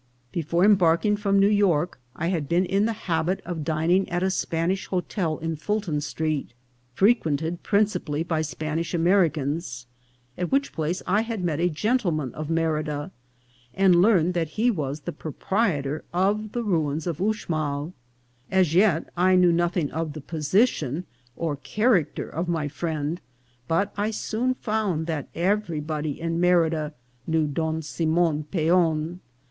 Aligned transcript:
Before 0.31 0.65
embark 0.65 1.05
ing 1.05 1.15
from 1.15 1.37
New 1.37 1.47
York, 1.47 1.99
I 2.15 2.29
had 2.29 2.49
been 2.49 2.65
in 2.65 2.85
the 2.87 2.93
habit 3.05 3.39
of 3.45 3.63
dining 3.63 4.09
at 4.09 4.23
a 4.23 4.31
Spanish 4.31 4.87
hotel 4.87 5.37
in 5.37 5.55
Fulton 5.57 6.01
street, 6.01 6.55
frequented 6.95 7.61
prin 7.61 7.85
cipally 7.85 8.27
by 8.27 8.41
Spanish 8.41 8.95
Americans, 8.95 9.85
at 10.39 10.51
which 10.51 10.73
place 10.73 11.03
I 11.05 11.21
had 11.21 11.43
met 11.43 11.59
a 11.59 11.69
gentleman 11.69 12.33
of 12.33 12.49
Merida, 12.49 13.11
and 13.75 14.01
learned 14.01 14.33
that 14.33 14.47
he 14.57 14.71
was 14.71 15.01
the 15.01 15.11
proprietor 15.11 16.03
of 16.11 16.53
the 16.53 16.63
ruins 16.63 17.05
of 17.05 17.19
Uxmal. 17.19 17.93
As 18.49 18.73
yet 18.73 19.07
I 19.15 19.35
knew 19.35 19.51
nothing 19.51 19.91
of 19.91 20.13
the 20.13 20.21
position 20.21 21.05
or 21.35 21.57
character 21.57 22.27
of 22.27 22.47
my 22.47 22.67
friend, 22.67 23.21
but 23.67 23.93
I 23.95 24.09
soon 24.09 24.55
found 24.55 25.05
that 25.05 25.29
everybody 25.35 26.19
in 26.19 26.41
Merida 26.41 26.95
knew 27.27 27.45
Don 27.45 27.83
Simon 27.83 28.45
Peon. 28.45 29.19